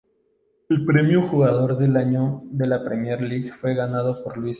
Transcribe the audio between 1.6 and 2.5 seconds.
del Año